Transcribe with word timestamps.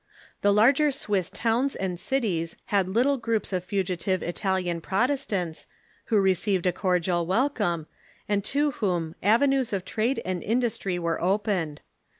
The 0.41 0.51
larger 0.51 0.89
Swiss 0.91 1.29
towns 1.29 1.75
and 1.75 1.99
cities 1.99 2.57
had 2.73 2.87
little 2.87 3.17
groups 3.17 3.53
of 3.53 3.63
fugitive 3.63 4.23
Italian 4.23 4.81
Protestants, 4.81 5.67
who 6.05 6.19
received 6.19 6.65
a 6.65 6.71
coi'dial 6.73 7.27
welcome, 7.27 7.85
and 8.27 8.43
to 8.45 8.71
whom 8.71 9.13
avenues 9.21 9.73
of 9.73 9.85
trade 9.85 10.19
and 10.25 10.41
industry 10.41 10.97
were 10.97 11.21
opened. 11.21 11.81